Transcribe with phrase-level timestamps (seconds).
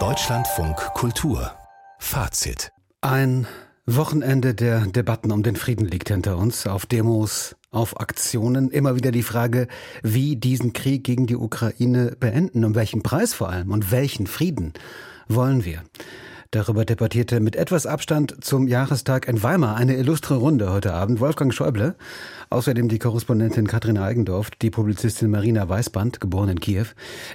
[0.00, 1.52] Deutschlandfunk Kultur
[2.00, 3.46] Fazit Ein
[3.86, 6.66] Wochenende der Debatten um den Frieden liegt hinter uns.
[6.66, 8.72] Auf Demos, auf Aktionen.
[8.72, 9.68] Immer wieder die Frage,
[10.02, 12.64] wie diesen Krieg gegen die Ukraine beenden.
[12.64, 14.72] Um welchen Preis vor allem und welchen Frieden
[15.28, 15.84] wollen wir?
[16.54, 21.18] Darüber debattierte mit etwas Abstand zum Jahrestag in Weimar eine illustre Runde heute Abend.
[21.18, 21.96] Wolfgang Schäuble,
[22.48, 26.86] außerdem die Korrespondentin Katrin Eigendorf, die Publizistin Marina Weißband, geboren in Kiew,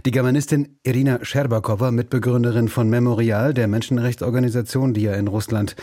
[0.05, 5.75] die Germanistin Irina Scherbakowa, Mitbegründerin von Memorial, der Menschenrechtsorganisation, die ja in Russland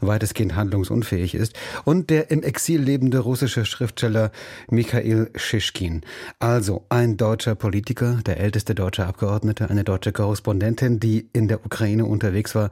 [0.00, 1.54] weitestgehend handlungsunfähig ist,
[1.84, 4.30] und der im Exil lebende russische Schriftsteller
[4.70, 6.02] Mikhail Schischkin.
[6.38, 12.04] Also ein deutscher Politiker, der älteste deutsche Abgeordnete, eine deutsche Korrespondentin, die in der Ukraine
[12.04, 12.70] unterwegs war,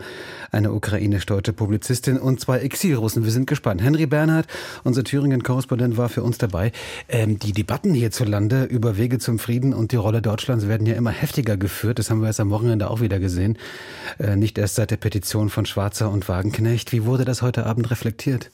[0.51, 3.25] eine ukrainisch-deutsche Publizistin und zwei Exilrussen.
[3.25, 3.83] Wir sind gespannt.
[3.83, 4.47] Henry Bernhard,
[4.85, 6.73] unser Thüringen-Korrespondent, war für uns dabei.
[7.09, 11.11] Ähm, die Debatten hierzulande über Wege zum Frieden und die Rolle Deutschlands werden ja immer
[11.11, 11.99] heftiger geführt.
[11.99, 13.59] Das haben wir jetzt am Wochenende auch wieder gesehen.
[14.19, 16.93] Äh, nicht erst seit der Petition von Schwarzer und Wagenknecht.
[16.93, 18.53] Wie wurde wurde das heute Abend reflektiert?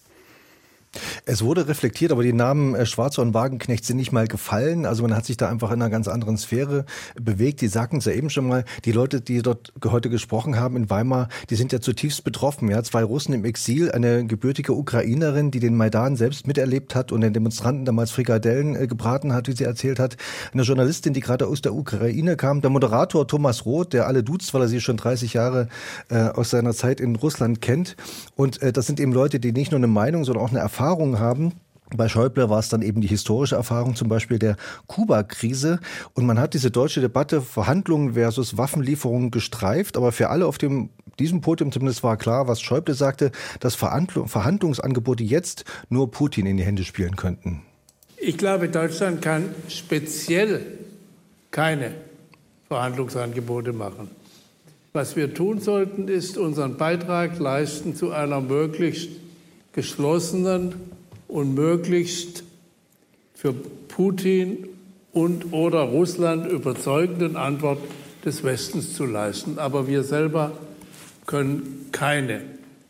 [1.27, 4.87] Es wurde reflektiert, aber die Namen äh, Schwarzer und Wagenknecht sind nicht mal gefallen.
[4.87, 6.85] Also man hat sich da einfach in einer ganz anderen Sphäre
[7.21, 7.61] bewegt.
[7.61, 10.91] Die sagten es ja eben schon mal, die Leute, die dort heute gesprochen haben in
[10.91, 12.69] Weimar, die sind ja zutiefst betroffen.
[12.69, 17.21] Ja, zwei Russen im Exil, eine gebürtige Ukrainerin, die den Maidan selbst miterlebt hat und
[17.21, 20.17] den Demonstranten damals Frikadellen äh, gebraten hat, wie sie erzählt hat.
[20.53, 22.61] Eine Journalistin, die gerade aus der Ukraine kam.
[22.61, 25.69] Der Moderator Thomas Roth, der alle duzt, weil er sie schon 30 Jahre
[26.09, 27.97] äh, aus seiner Zeit in Russland kennt.
[28.37, 30.84] Und äh, das sind eben Leute, die nicht nur eine Meinung, sondern auch eine Erfahrung
[30.85, 31.53] Erfahrungen haben.
[31.97, 35.81] Bei Schäuble war es dann eben die historische Erfahrung zum Beispiel der Kuba-Krise.
[36.13, 39.97] Und man hat diese deutsche Debatte Verhandlungen versus Waffenlieferungen gestreift.
[39.97, 45.25] Aber für alle auf dem, diesem Podium zumindest war klar, was Schäuble sagte, dass Verhandlungsangebote
[45.25, 47.63] jetzt nur Putin in die Hände spielen könnten.
[48.19, 50.67] Ich glaube, Deutschland kann speziell
[51.51, 51.93] keine
[52.69, 54.11] Verhandlungsangebote machen.
[54.93, 59.24] Was wir tun sollten, ist unseren Beitrag leisten zu einer möglichst
[59.75, 60.75] geschlossenen
[61.29, 62.45] und möglichst
[63.35, 64.69] für Putin
[65.13, 67.79] und oder Russland überzeugenden Antwort
[68.25, 69.59] des Westens zu leisten.
[69.59, 70.53] Aber wir selber
[71.27, 72.41] können keine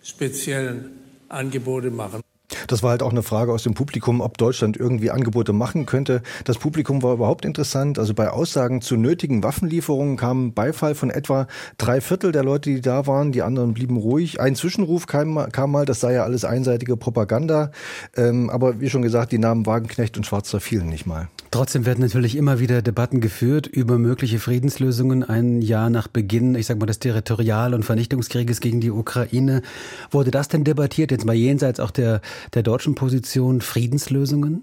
[0.03, 0.91] speziellen
[1.29, 2.21] Angebote machen.
[2.67, 6.23] Das war halt auch eine Frage aus dem Publikum, ob Deutschland irgendwie Angebote machen könnte.
[6.45, 7.99] Das Publikum war überhaupt interessant.
[7.99, 11.47] Also bei Aussagen zu nötigen Waffenlieferungen kam Beifall von etwa
[11.79, 13.33] drei Viertel der Leute, die da waren.
[13.33, 14.41] Die anderen blieben ruhig.
[14.41, 17.71] Ein Zwischenruf kam, kam mal, das sei ja alles einseitige Propaganda.
[18.17, 21.29] Ähm, aber wie schon gesagt, die Namen Wagenknecht und Schwarzer fielen nicht mal.
[21.51, 26.67] Trotzdem werden natürlich immer wieder Debatten geführt über mögliche Friedenslösungen ein Jahr nach Beginn, ich
[26.67, 29.63] sag mal, des Territorial- und Vernichtungskrieges gegen die Ukraine.
[30.11, 32.21] Wurde das denn debattiert, jetzt mal jenseits auch der,
[32.55, 34.63] der deutschen Position, Friedenslösungen?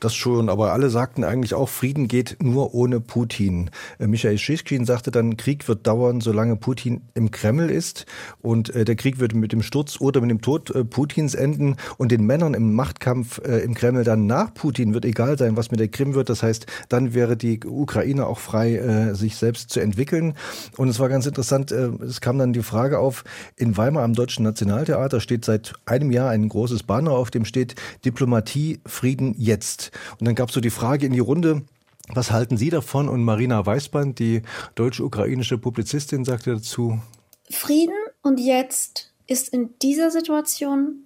[0.00, 3.70] Das schon, aber alle sagten eigentlich auch, Frieden geht nur ohne Putin.
[3.98, 8.04] Äh, Michael Schischkin sagte dann, Krieg wird dauern, solange Putin im Kreml ist
[8.42, 11.76] und äh, der Krieg wird mit dem Sturz oder mit dem Tod äh, Putins enden
[11.96, 15.80] und den Männern im Machtkampf im Kreml dann nach Putin wird egal sein, was mit
[15.80, 16.28] der Krim wird.
[16.28, 20.34] Das heißt, dann wäre die Ukraine auch frei, sich selbst zu entwickeln.
[20.76, 23.24] Und es war ganz interessant, es kam dann die Frage auf,
[23.56, 27.74] in Weimar am Deutschen Nationaltheater steht seit einem Jahr ein großes Banner, auf dem steht
[28.04, 29.92] Diplomatie, Frieden jetzt jetzt?
[30.18, 31.62] Und dann gab es so die Frage in die Runde,
[32.08, 33.08] was halten Sie davon?
[33.08, 34.42] Und Marina Weißband, die
[34.74, 37.00] deutsch-ukrainische Publizistin, sagte dazu,
[37.48, 41.04] Frieden und jetzt ist in dieser Situation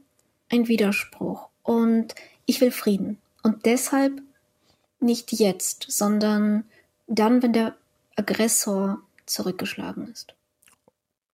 [0.48, 1.48] ein Widerspruch.
[1.62, 2.14] Und
[2.46, 3.18] ich will Frieden.
[3.42, 4.22] Und deshalb
[5.00, 6.64] nicht jetzt, sondern
[7.06, 7.76] dann, wenn der
[8.16, 10.34] Aggressor zurückgeschlagen ist.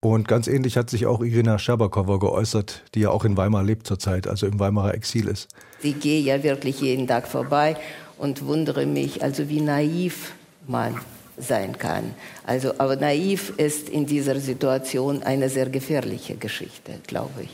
[0.05, 3.87] Und ganz ähnlich hat sich auch Irina Scherbakowa geäußert, die ja auch in Weimar lebt
[3.87, 5.49] zurzeit, also im Weimarer Exil ist.
[5.81, 7.77] Ich gehe ja wirklich jeden Tag vorbei
[8.19, 10.33] und wundere mich, also wie naiv
[10.67, 10.97] man
[11.39, 12.15] sein kann.
[12.45, 17.51] Also, aber naiv ist in dieser Situation eine sehr gefährliche Geschichte, glaube ich.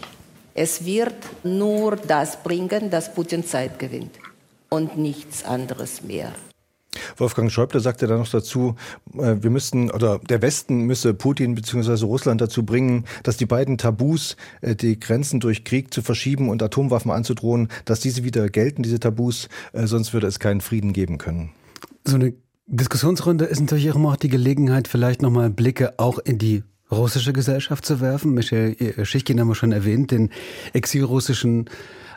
[0.54, 4.16] Es wird nur das bringen, dass Putin Zeit gewinnt
[4.70, 6.32] und nichts anderes mehr.
[7.20, 8.76] Wolfgang Schäuble sagte dann noch dazu,
[9.14, 12.04] äh, wir müssten oder der Westen müsse Putin bzw.
[12.04, 16.62] Russland dazu bringen, dass die beiden Tabus, äh, die Grenzen durch Krieg zu verschieben und
[16.62, 21.18] Atomwaffen anzudrohen, dass diese wieder gelten, diese Tabus, äh, sonst würde es keinen Frieden geben
[21.18, 21.50] können.
[22.04, 22.34] So eine
[22.66, 27.32] Diskussionsrunde ist natürlich auch immer auch die Gelegenheit, vielleicht nochmal Blicke auch in die russische
[27.32, 28.32] Gesellschaft zu werfen.
[28.32, 30.30] Michael Schichkin haben wir schon erwähnt, den
[30.72, 31.68] exilrussischen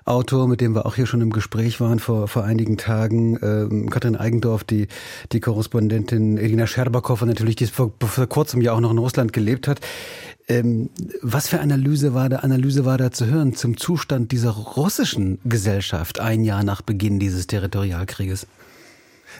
[0.05, 3.89] Autor, mit dem wir auch hier schon im Gespräch waren vor, vor einigen Tagen, ähm,
[3.89, 4.87] Katrin Eigendorf, die,
[5.31, 9.67] die Korrespondentin Elina Scherbakow, natürlich, die vor, vor kurzem ja auch noch in Russland gelebt
[9.67, 9.79] hat.
[10.47, 10.89] Ähm,
[11.21, 16.19] was für Analyse war da, Analyse war da zu hören zum Zustand dieser russischen Gesellschaft
[16.19, 18.47] ein Jahr nach Beginn dieses Territorialkrieges?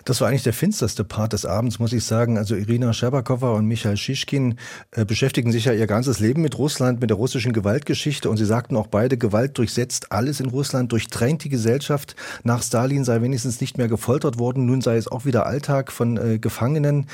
[0.05, 2.37] Das war eigentlich der finsterste Part des Abends, muss ich sagen.
[2.37, 4.55] Also Irina Scherbakowa und Michael Schischkin
[4.91, 8.29] äh, beschäftigen sich ja ihr ganzes Leben mit Russland, mit der russischen Gewaltgeschichte.
[8.29, 12.15] Und sie sagten auch beide, Gewalt durchsetzt alles in Russland, durchdrängt die Gesellschaft.
[12.43, 14.65] Nach Stalin sei wenigstens nicht mehr gefoltert worden.
[14.65, 17.07] Nun sei es auch wieder Alltag von äh, Gefangenen.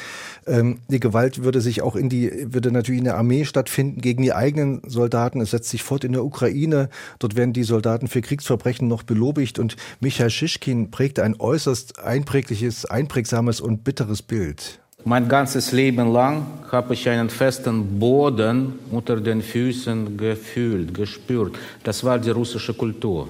[0.46, 4.24] Ähm, die Gewalt würde sich auch in die, würde natürlich in der Armee stattfinden gegen
[4.24, 5.42] die eigenen Soldaten.
[5.42, 6.90] Es setzt sich fort in der Ukraine.
[7.20, 9.60] Dort werden die Soldaten für Kriegsverbrechen noch belobigt.
[9.60, 14.80] Und Michael Schischkin prägt ein äußerst einprägliches, einprägsames und bitteres Bild.
[15.04, 21.56] Mein ganzes Leben lang habe ich einen festen Boden unter den Füßen gefühlt, gespürt.
[21.84, 23.30] Das war die russische Kultur.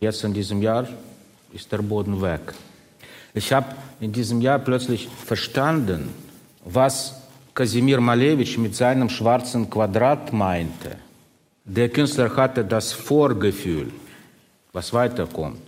[0.00, 0.86] Jetzt in diesem Jahr
[1.52, 2.52] ist der Boden weg.
[3.32, 6.08] Ich habe in diesem Jahr plötzlich verstanden,
[6.64, 7.14] was
[7.54, 10.96] Kasimir Malevich mit seinem schwarzen Quadrat meinte.
[11.64, 13.90] Der Künstler hatte das Vorgefühl,
[14.72, 15.67] was weiterkommt.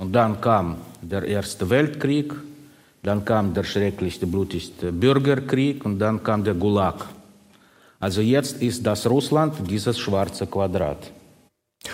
[0.00, 2.32] Und dann kam der Erste Weltkrieg,
[3.02, 7.04] dann kam der schrecklichste, blutigste Bürgerkrieg und dann kam der Gulag.
[7.98, 11.12] Also jetzt ist das Russland dieses schwarze Quadrat.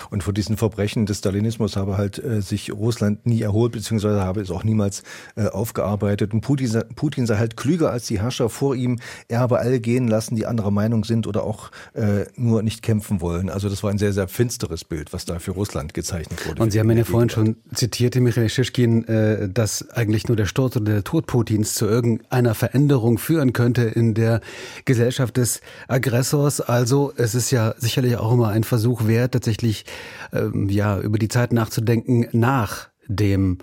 [0.09, 4.41] Und von diesen Verbrechen des Stalinismus habe halt äh, sich Russland nie erholt, beziehungsweise habe
[4.41, 5.03] es auch niemals
[5.35, 6.33] äh, aufgearbeitet.
[6.33, 8.99] Und Putin, Putin sei halt klüger als die Herrscher vor ihm.
[9.29, 13.21] Er habe alle gehen lassen, die anderer Meinung sind oder auch äh, nur nicht kämpfen
[13.21, 13.49] wollen.
[13.49, 16.61] Also das war ein sehr, sehr finsteres Bild, was da für Russland gezeichnet wurde.
[16.61, 20.75] Und Sie haben ja vorhin schon zitiert, Michael Schischkin, äh, dass eigentlich nur der Sturz
[20.75, 24.41] oder der Tod Putins zu irgendeiner Veränderung führen könnte in der
[24.83, 26.59] Gesellschaft des Aggressors.
[26.59, 29.85] Also es ist ja sicherlich auch immer ein Versuch wert, tatsächlich wirklich
[30.33, 33.59] ähm, ja über die Zeit nachzudenken nach dem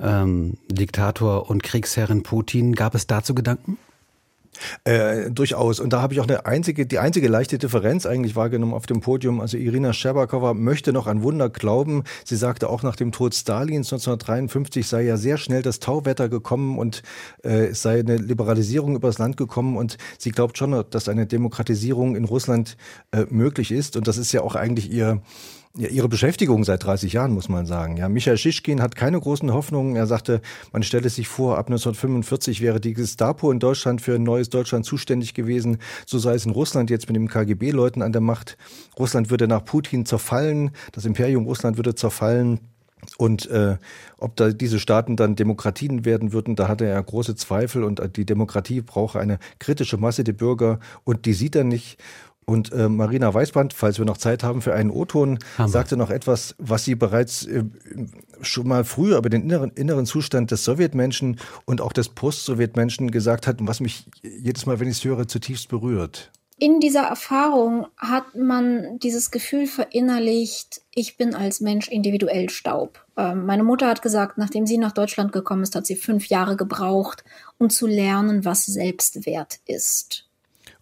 [0.00, 2.74] ähm, Diktator und Kriegsherren Putin.
[2.74, 3.78] Gab es dazu Gedanken?
[4.84, 5.80] Äh, durchaus.
[5.80, 9.00] Und da habe ich auch eine einzige, die einzige leichte Differenz eigentlich wahrgenommen auf dem
[9.00, 9.40] Podium.
[9.40, 12.04] Also Irina Scherbakowa möchte noch an Wunder glauben.
[12.24, 16.78] Sie sagte auch nach dem Tod Stalins 1953 sei ja sehr schnell das Tauwetter gekommen
[16.78, 17.02] und
[17.42, 19.76] äh, sei eine Liberalisierung übers Land gekommen.
[19.76, 22.76] Und sie glaubt schon, dass eine Demokratisierung in Russland
[23.12, 23.96] äh, möglich ist.
[23.96, 25.22] Und das ist ja auch eigentlich ihr
[25.76, 27.96] ja, ihre Beschäftigung seit 30 Jahren, muss man sagen.
[27.96, 29.96] Ja, Michael Schischkin hat keine großen Hoffnungen.
[29.96, 30.40] Er sagte,
[30.72, 34.86] man stelle sich vor, ab 1945 wäre die Gestapo in Deutschland für ein neues Deutschland
[34.86, 35.78] zuständig gewesen.
[36.06, 38.56] So sei es in Russland jetzt mit den KGB-Leuten an der Macht.
[38.98, 40.70] Russland würde nach Putin zerfallen.
[40.92, 42.60] Das Imperium Russland würde zerfallen.
[43.18, 43.76] Und äh,
[44.18, 48.24] ob da diese Staaten dann Demokratien werden würden, da hatte er große Zweifel und die
[48.24, 51.98] Demokratie brauche eine kritische Masse der Bürger und die sieht er nicht.
[52.48, 56.54] Und äh, Marina Weißband, falls wir noch Zeit haben für einen O-Ton, sagte noch etwas,
[56.58, 57.64] was sie bereits äh,
[58.40, 63.48] schon mal früher über den inneren, inneren Zustand des Sowjetmenschen und auch des Post-Sowjetmenschen gesagt
[63.48, 66.30] hat und was mich jedes Mal, wenn ich es höre, zutiefst berührt.
[66.58, 73.04] In dieser Erfahrung hat man dieses Gefühl verinnerlicht, ich bin als Mensch individuell Staub.
[73.18, 76.56] Ähm, meine Mutter hat gesagt, nachdem sie nach Deutschland gekommen ist, hat sie fünf Jahre
[76.56, 77.24] gebraucht,
[77.58, 80.25] um zu lernen, was Selbstwert ist.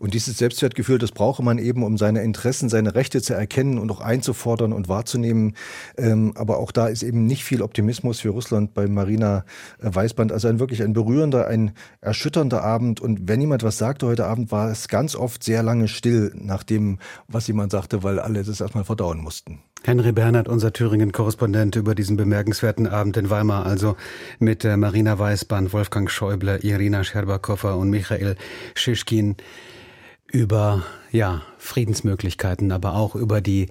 [0.05, 3.91] Und dieses Selbstwertgefühl, das brauche man eben, um seine Interessen, seine Rechte zu erkennen und
[3.91, 5.57] auch einzufordern und wahrzunehmen.
[5.97, 9.47] Ähm, aber auch da ist eben nicht viel Optimismus für Russland bei Marina
[9.79, 10.31] äh, Weißband.
[10.31, 11.73] Also ein wirklich ein berührender, ein
[12.03, 13.01] erschütternder Abend.
[13.01, 16.65] Und wenn jemand was sagte heute Abend, war es ganz oft sehr lange still nach
[16.65, 19.61] dem, was jemand sagte, weil alle das erstmal verdauen mussten.
[19.85, 23.97] Henry Bernhard, unser Thüringen-Korrespondent über diesen bemerkenswerten Abend in Weimar, also
[24.39, 28.37] mit äh, Marina Weißband, Wolfgang Schäuble, Irina Scherbakowa und Michael
[28.75, 29.37] Schischkin
[30.35, 33.69] über ja, Friedensmöglichkeiten, aber auch über die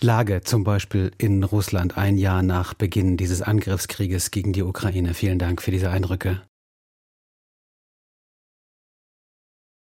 [0.00, 5.12] Lage zum Beispiel in Russland ein Jahr nach Beginn dieses Angriffskrieges gegen die Ukraine.
[5.12, 6.40] Vielen Dank für diese Eindrücke.